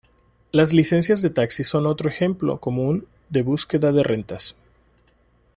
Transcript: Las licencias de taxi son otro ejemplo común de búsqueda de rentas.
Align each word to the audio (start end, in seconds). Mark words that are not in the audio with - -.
Las 0.51 0.73
licencias 0.73 1.21
de 1.21 1.29
taxi 1.29 1.63
son 1.63 1.85
otro 1.85 2.09
ejemplo 2.09 2.59
común 2.59 3.07
de 3.29 3.43
búsqueda 3.43 3.91
de 3.91 4.01
rentas. 4.01 4.55